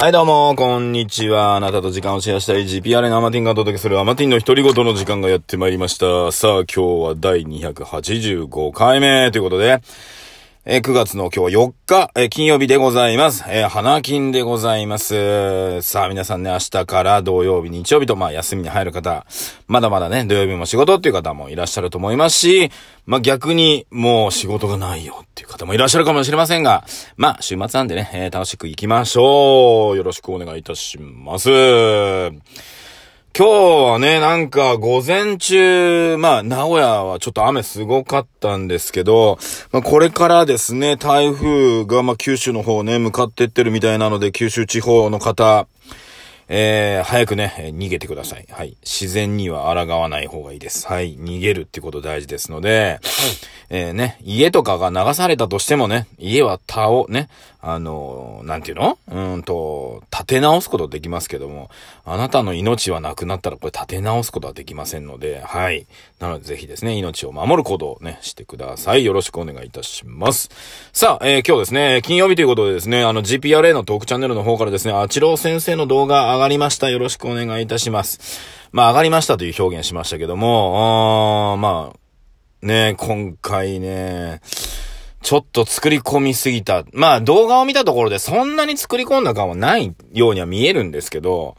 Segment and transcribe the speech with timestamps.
[0.00, 1.56] はい、どうも、こんにちは。
[1.56, 6.30] あなたと時間をシェアしたい GPR のアマティンがお届けするアマティンの独り言の時間がやってまいりました。
[6.30, 9.82] さあ、今日は第285回目ということで、
[10.70, 13.42] えー9月の今日4日、えー金曜日でございます。
[13.48, 15.80] えー花金でございます。
[15.80, 19.24] さあ、皆さんね、明日から土曜日、日曜日と、まあ、休みに入る方、
[19.66, 22.70] まだまだね、土曜日も仕事っていう方もいらっしゃると思いますし、
[23.06, 26.84] まあ、逆に、もう仕事がないよっていう方もいらっしゃるかもしれませんが、
[27.16, 29.96] まあ、週末なんでね、えー楽しく行きましょう。
[29.96, 31.48] よろしくお願いいたします。
[33.36, 39.38] 今日はね、なんか午前中、まあ名古屋はちょっと雨すごかったんですけど、
[39.70, 45.68] まあこれからですね、台風がまあ九州の方ね、向かってってるみたいなので、九州地方の方、
[46.48, 48.46] えー、早くね、えー逃げてください。
[48.50, 48.76] はい。
[48.82, 50.86] 自然には抗わない方がいいです。
[50.86, 51.16] はい。
[51.16, 53.00] 逃げるってこと大事ですので、
[53.70, 57.28] えーね、家とかが流されたとしてもね、家は倒、ね、
[57.60, 58.98] あのーなんていうの？
[59.08, 61.70] うーんと、立て直すことできますけども、
[62.04, 65.86] あなたの命はなくなったらこれ立て直すことはできませんので、はい。
[66.18, 69.04] なのでぜひですね、命を守る行動をね、してください。
[69.04, 70.50] よろしくお願いいたします。
[70.92, 76.88] さあ、えー今日ですね、金曜日ということでですね、あの GPRA のトークチャンネルの方からですね、あちろう先生の動画上がりました。
[76.88, 78.40] よろしくお願いいたします。
[78.70, 84.40] まあ、上がりましたという表現しましたけども、あまあ、ね今回ね、
[85.20, 86.84] ちょっと作り込みすぎた。
[86.92, 91.56] まあ動画を見たところでそんなに作り込んだ感はないようには見えるんですけど、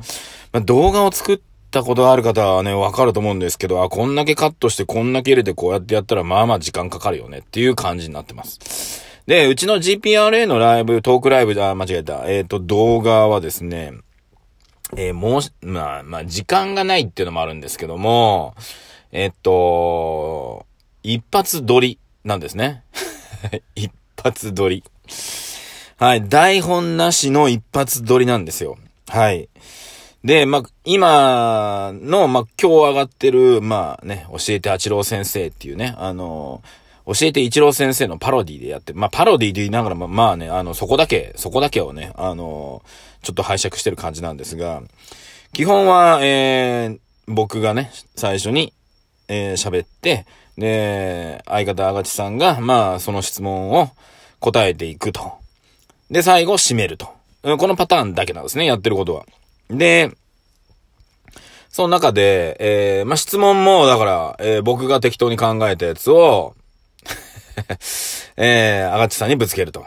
[0.53, 1.39] まあ、動画を作っ
[1.71, 9.09] たことある方はね、わかると思うんですけど、あ、こんだけカットしてこんだけ入れてこうやってやったらまあまあ時間かかるよねっていう感じになってます。
[9.29, 12.23] で、うちの GPRA のライブ、トークライブ、あ、間違えた。
[12.25, 13.93] えっ、と、動画はですね、
[14.95, 18.55] えーもう、まあ、まあ、時間がないっていうのもあるんですけども、
[19.11, 20.65] えっと、
[21.03, 22.83] 一発撮りなんですね。
[23.75, 24.83] 一発撮り。
[25.97, 26.27] はい。
[26.27, 28.77] 台本なしの一発撮りなんですよ。
[29.07, 29.49] はい。
[30.23, 36.61] で、まあ、今の、まあ、今日上がってる、まあね、教えてあちろう先生っていうね、あの、
[37.11, 42.83] 教えて一郎先生のパロディでやって、まあ、パロディで言いながら、まあ、まあね、あの、そこだけ、そこだけをね、あの、
[43.23, 44.83] ちょっと拝借してる感じなんですが、
[45.51, 48.73] 基本は、えー、僕がね、最初に、
[49.27, 53.89] えー喋って、で、相方あがちさんが、まあ、その質問を
[54.39, 55.33] 答えていくと。
[56.11, 57.07] で、最後、締めると。
[57.41, 59.25] このパターンだけなんですね、やってることは。
[59.69, 60.11] で、
[61.69, 66.55] その中で、えー、まあ、質問も、だから、えー僕が適当に考えたやつを、
[68.37, 69.85] えー、あがちさんにぶつけると。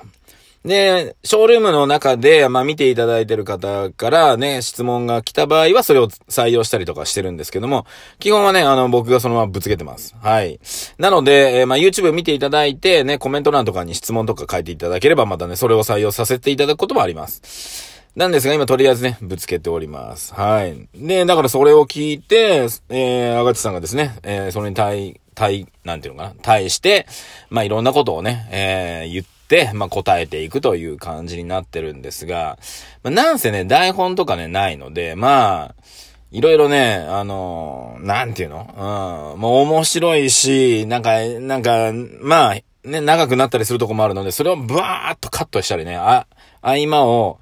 [0.65, 7.85] で、ショールームの中で、まあ、見ていただいてる方からね、質問が来た場合はそれを採用したりとかしてるんですけども、
[8.21, 10.15] 基本はね、あの、僕がそのままぶつけてます。
[10.23, 10.61] はい。
[10.99, 17.93] なので、えーまあ、YouTube 見ていただいて、ね、コメント欄とかに質問とか書いていただければ、またね、それを採用させていただくこともあります。
[18.15, 20.35] なんですが、今とりあえずね、ぶつけております。
[20.35, 20.89] はい。
[20.95, 27.07] で、だからそれを聞いて、えー、あがちさんがですね、えー、それに対、対、なんていうのかな、対して、
[27.51, 32.59] まあ、いろんなことをね、えー、言って、まあ、答えていくという感じになってるんですが、
[33.03, 35.83] まあ、なんせね、台本とかね、ないので、まあ、
[36.31, 39.35] いろいろね、あのーなんていうの？
[39.35, 46.27] うん、もう面白いし、なんか、なんか、まあ、ね、長くなったりするとこもあるので、それをブワーっとカットしたりね、あ、
[46.63, 47.39] 合間を、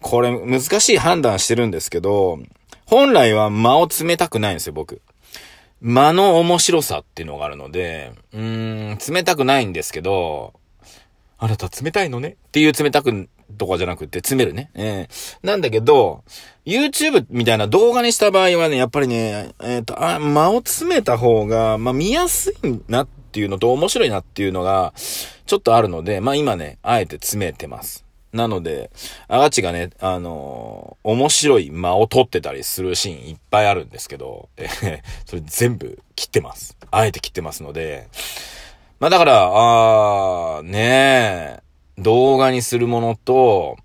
[0.00, 2.38] これ難しい判断してるんですけど、
[2.84, 5.00] 本来は間を詰めたくないんですよ、僕。
[5.80, 10.54] 間の面白さっていうのがあるので、うーん、冷たくないんですけど、
[11.38, 12.36] あなた冷たいのね？
[12.48, 14.70] っていう冷たくとかじゃなくて、詰めるね。
[14.74, 16.24] ええなんだけど、
[16.66, 24.92] YouTube みたいな動画にした場合はね、やっぱりね、えっ、と、あ、間を詰めた方が、まあ見やすいなっていうのと面白いなっていうのが、
[25.46, 28.07] ちょっとあるので、まあ今ね、あえて詰めてます。
[28.32, 28.90] なので、
[29.26, 36.76] あがちがね、あのー面白い間を取ってたりするシーンいっぱいあるんですけど、えーそれ全部切ってます。
[36.90, 38.08] あえて切ってますので、
[39.00, 41.62] まあだから、あー、ねえ、
[41.98, 43.76] 動画にするものと、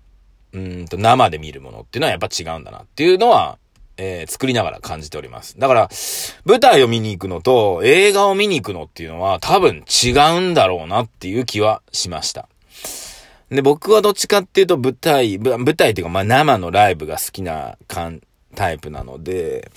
[0.52, 3.58] うんと生で見るものっていうのはやっぱ違うんだなっていうのは、
[3.96, 5.58] えー作りながら感じております。
[5.58, 5.88] だから、
[6.44, 12.48] 舞台を見に行くのと映画を見に行くのっていうのは多分違うんだろうなっていう気はしました。
[13.50, 18.20] で、僕はどっちかっていうと舞台、舞台っていうかまあ生のライブが好きな感
[18.54, 19.70] タイプなので、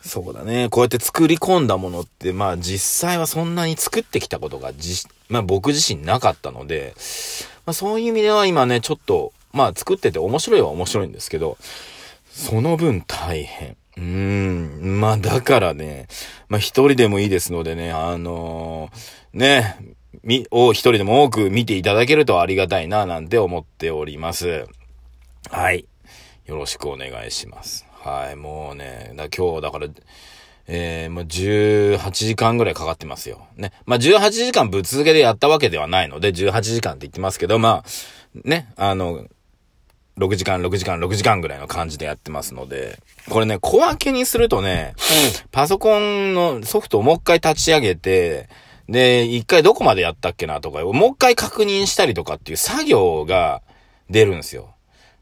[0.00, 0.68] そうだね。
[0.70, 6.94] こうやって作り込んだものって、まあ実際はそんなに作ってきたことがじ、まあ僕自身なかったので、
[7.66, 11.58] まあそういう意味では今ね、ちょっと、まあ作ってて面白いは面白いんですけど、
[12.30, 13.76] その分大変。
[13.96, 15.00] うーん。
[15.00, 16.06] まあだからね、
[16.48, 19.76] まあ一人でもいいですのでね、あのーね、
[20.26, 24.66] み、を一人でも多く見ていただけるとありがたいな、なんて思っております。
[25.50, 25.86] はい。
[26.46, 27.86] よろしくお願いします。
[28.00, 29.86] はい、もうね、だ今日だから、
[30.66, 33.46] えー、まあ、18時間ぐらいかかってますよ。
[33.56, 33.70] ね。
[33.84, 39.26] まあ、18時間ぶっ続けでやったわけではないので、18時間って言ってますけど、まあ、ね、あの、
[40.18, 42.98] 6時間、6時間、6時間ぐらいの感じでやってますので、
[43.30, 44.94] これね、小分けにするとね、
[45.52, 48.48] パソコンのソフトをもう一回立ち上げて、
[48.88, 53.62] で、一回どこまでやったっけなとか、もう一回確認したりとかっていう作業が
[54.10, 54.74] 出るんですよ。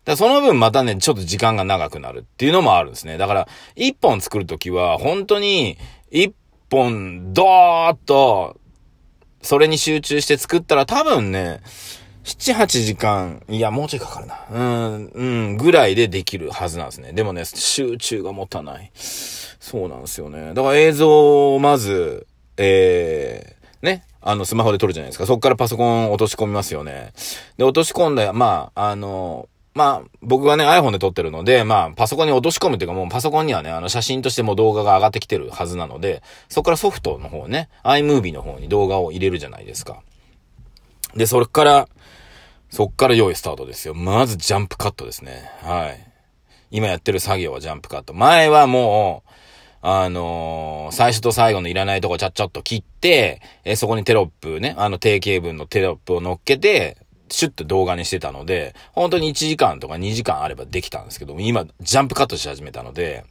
[0.05, 3.17] だその分またね、ちょっと時間が長くなるっていうのもあるんですね。
[3.17, 5.79] だから、一本作るときは、本当に、
[6.11, 6.35] 一
[6.71, 8.61] 本、ドーッと、
[9.41, 11.61] それに集中して作ったら多分ね、
[12.25, 14.47] 7、8時間、いや、もうちょいかかるな。
[14.51, 17.13] うん、うん、ぐらいでできるはずなんですね。
[17.13, 18.91] でもね、集中が持たない。
[18.95, 20.55] そうなんですよね。
[20.55, 22.27] だから映像をまず、
[22.57, 23.54] えー、
[23.85, 25.27] ね、あの、スマホで撮るじゃないですか。
[25.27, 27.13] そっからパソコン落とし込みますよね。
[27.57, 40.01] で、落とし込んだ、まあ、あの、まあ、僕がね、iPhone で撮ってるので、まあ、パソコンに落とし込むっていうか、もうパソコンにはね、あの、写真としても動画が上がってきてるはずなので、そこからソフトの方ね、iMovie の方に動画を入れるじゃないですか。
[41.17, 41.89] で、それから、
[42.71, 43.95] そっから用意スタートですよ。
[43.95, 45.51] まずジャンプカットですね。
[45.63, 46.07] はい。
[46.71, 48.15] 今やってる作業はジャンプカット。
[48.15, 49.24] 前はもう、
[49.87, 56.97] あのー、最初と最後のいらないとこちゃっちゃっと切って、え、そこにテロップね、あの定型文のテロップを乗っけて、
[57.29, 63.27] シュッと動画にしてたので、本当に1時間とか2時間あればできたんですけど、今、ジャンプカットし始めたので、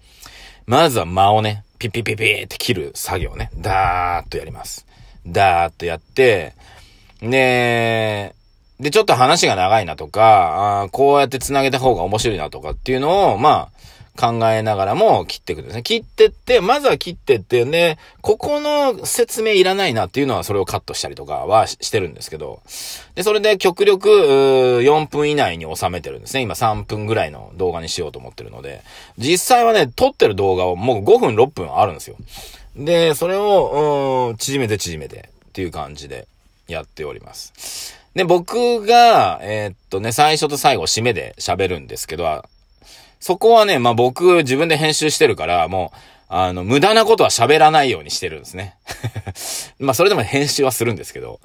[0.67, 4.85] まずは間をね、ピピピピーって切る作業ね、ダーッとやります。
[5.25, 6.53] ダーッとやって、
[7.19, 8.35] で、
[8.79, 13.83] で、ちょっと話が長いなとか、あこうやって繋げた方が面白いなとかっていうのを、まあ、
[14.15, 15.81] 考えながらも切っていくんですね。
[15.81, 22.61] 切ってって、まずは切ってってね、ここの説明いらないなっていうのはそれをカットしたりとかはしてるんですけど、
[23.15, 26.41] で、それで極力、4分以内に収めてるんですね。
[26.41, 28.83] 今3分ぐらいの動画にしようと思ってるので、
[29.17, 32.15] 実際はね、撮ってる動画をもう5分6分あるんですよ。
[32.75, 36.27] で、それを、縮めて縮めてっていう感じで
[36.67, 37.95] やっております。
[38.13, 42.43] で、僕が、えー、っとね、最初と最後締めで喋るんですけど、
[43.23, 45.97] そこはね、まあ僕自分で編集してるから、もう、
[46.27, 48.75] あの、無駄なことは喋らないようにしてるんですね。
[49.79, 51.39] まあそれでも編集はするんですけど。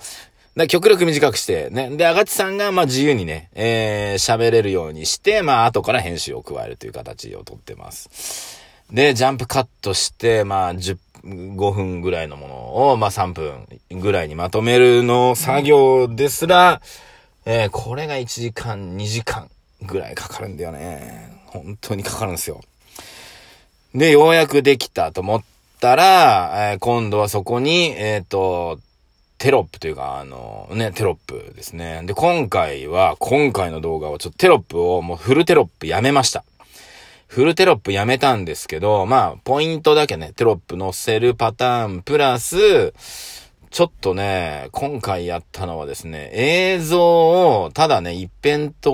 [0.56, 1.88] で極力短くして、ね。
[1.90, 8.58] で、あがちさんが、ま自由にね、えー、喋れるようにして、まあ後から編集を加えるという形をとってます。
[8.90, 16.80] で、ジャンプカットして、まあ10 5分ぐらいのものを、まあ、3分ぐらいにまとめるの作業ですら、
[17.44, 19.48] えー、これが1時間、2時間
[19.82, 21.37] ぐらいかかるんだよね。
[21.48, 22.60] 本当にかかるんですよ。
[23.94, 25.44] で、ようやくできたと思っ
[25.80, 28.78] たら、えー、今度はそこに、えっ、ー、と、
[29.38, 32.02] テロップというか、あの、ね、テロップですね。
[32.04, 36.44] で、今回は、今回の動画をちょっとテロップをもうフルテロップやめました。
[37.28, 42.92] フルテロップやめたんですけど、まあ、ポイントだけね、テロップ載せるパターン、プラス、
[43.70, 47.00] ちょっとね、今回やったのはですね、映像
[47.60, 48.90] を、ただね、一辺倒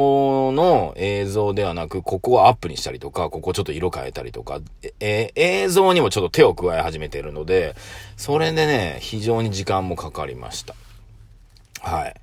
[0.53, 4.61] の映像ではなく、ここをアップにしたりとか、ここちょっと色変えたりとか、
[4.99, 7.77] え映像にもちょっと手を加え始めているので、
[8.17, 10.75] それでね、非常に時間もかかりました。
[11.81, 12.15] はい。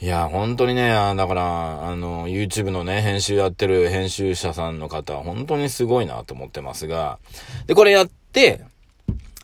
[0.00, 7.18] いや、本当にね、だから、あの、YouTube のね、編集やってる編集者さんの方、本当にすごいなと思ってますが、
[7.66, 8.60] で、これやって、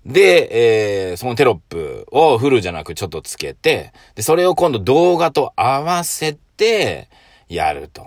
[0.04, 7.08] で、えー、そのテロップをフルじゃなくちょっとつけて、で、それを今度動画と合わせて、
[7.48, 8.06] やると。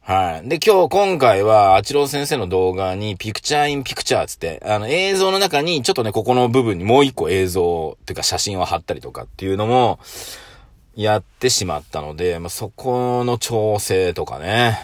[0.00, 0.48] はい。
[0.48, 9.98] で、今日、今回は、あちろう先生の動画に、ピクチャーインピクチャーつって、あの、映像の中に、ちょっとね、ここの部分にもう一個映像、っていうか写真を貼ったりとかっていうのも、
[10.94, 14.78] やってしまったので、まあ、そこの調整とかね。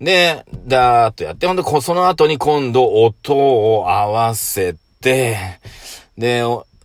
[0.00, 5.36] で、だーっとやって、ほんで、その後に今度音を合わせて、
[6.18, 6.42] で、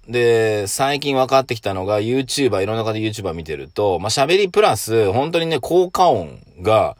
[0.09, 6.97] で、最近分かってきたのが YouTuber、いろんな方 YouTuber 見てると、まあ、喋りプラス、本当にね、効果音が、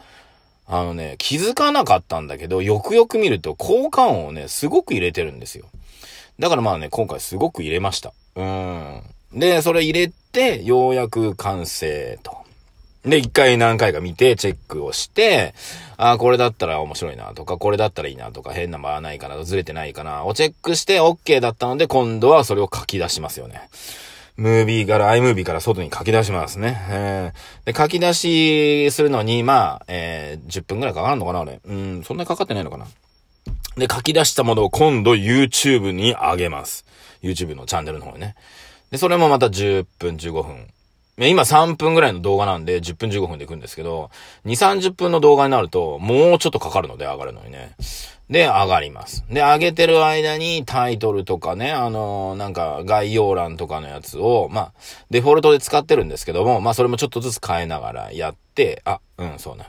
[0.67, 5.65] あのね、気づかなかったんだけど、よくよく見ると効果音をね、すごく入れてるんですよ。
[6.37, 8.13] だからまあね、今回すごく入れました。
[8.35, 9.01] うん。
[9.33, 12.38] で、それ入れて、ようやく完成と。
[13.09, 15.53] で、一回何回か見て、チェックをして、
[15.97, 23.69] ああ、これだったら面白いなとか、これだったらいいなとか、変な間はないかな、ずれてないかな、をチェックして OK だったので、今度はそれを書き出しますよね。
[24.37, 26.77] ムービーから、iMovie から外に書き出しますね。
[26.89, 31.59] えー、で、書き出しするのに、まあ、えー、10分くらいかかるのかな、俺。
[31.65, 32.85] うん、そんなにかかってないのかな。
[33.75, 36.85] で、書き出したものを今度 YouTube に上げます。
[37.21, 38.35] YouTube のチャンネルの方にね。
[38.91, 40.67] で、それもまた10分、15分
[41.27, 44.09] 今3分ぐらいの動画なんで10分15分で行くんですけど、
[44.45, 47.75] 2、30分の動画になるともうちょっとかかるので上がるのにね。
[48.29, 49.25] で、上がります。
[49.29, 54.73] で、上げてる間にタイトルとかね、あのー、なんか概要欄とかのやつを、まあ、
[55.09, 59.65] デフォルトで使ってるんですけども、まあそれもちょっとずつ変えながらやって、あ、うん、そうな。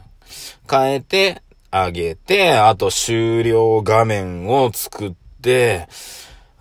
[0.71, 1.43] 変えて、
[1.73, 5.89] 上げて、あと終了画面を作って、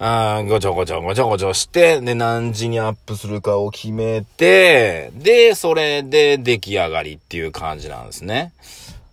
[0.02, 8.54] あごちょごちょごちょごちょして、で、何時にアップするかを決めて、で、それで出来上がりっていう感じなんですね。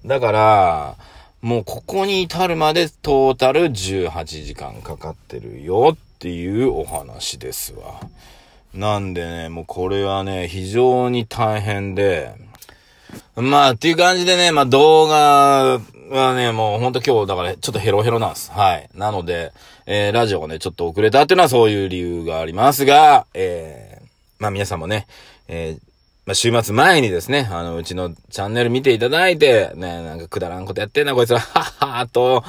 [0.04, 0.96] だから、
[1.42, 8.00] もうここに至るまでトータル18時間かかってるよっていうお話ですわ。
[8.72, 12.32] なんでね、もうこれはね、非常に大変で、
[13.34, 18.50] まあ、っていう感じでね、まあ動画はね、もうほんと今日、だからちょっとヘロヘロなんです。
[18.52, 18.88] はい。
[18.94, 19.52] なので、
[19.86, 24.06] えー、ラジオがね、ちょっと遅れたっていうのはそういう理由がありますが、えー、
[24.38, 25.06] まあ皆さんもね、
[25.48, 25.86] えー、
[26.26, 32.42] まあ、週末前にですね、あの、うちのチャンネル見ていただいて、ね、なんかくだらんことやってんな、こいつら、はっはーと、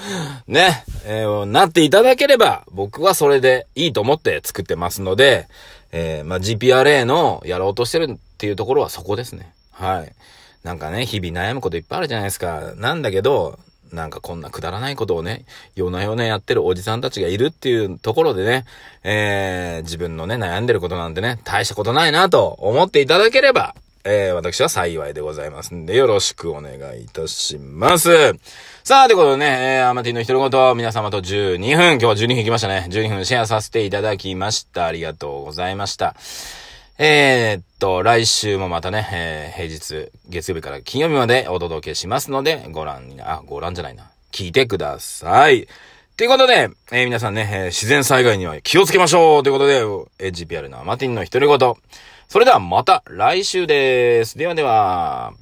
[0.47, 5.47] ね、えー、なっていただければ、僕はそれでいいと思って作ってますので、
[5.91, 9.53] えー、まあ、GPRA のやろうとしてるっていうところはそこですね。
[9.71, 10.11] はい。
[10.67, 12.74] なんかね、日々悩むこといっぱいあるじゃないですか。
[12.75, 13.57] なんだけど、
[13.93, 15.45] なんかこんなくだらないことをね、
[15.75, 18.65] 夜な夜なやってるおじさんたちがいるっていうところでね、
[19.01, 28.33] えー、自分のね、悩んでることなんてね、大したことないなと思っていただければ、えー、私は幸いでございますんで、よろしくお願いいたします。
[28.83, 32.88] さあ、ということでね、えー、アマティの独り言、皆様と12分、今日は12分行きましたね。
[32.89, 34.86] 12分シェアさせていただきました。
[34.86, 36.13] ありがとうございました。
[36.99, 44.09] えー、っと、来週もまたね、えー、平日、月曜日から金曜日までお届けしますので、ご覧にな、あ、ご覧じゃないな。
[44.31, 45.67] 聞いてください。
[46.15, 49.75] ということで、えー、皆さんね、えー、自然災害には気をつけましょうということで、
[50.17, 51.77] えー、GPR のマティンの一人ごと。
[52.29, 54.35] それではまた来週です。
[54.35, 55.35] ではでは。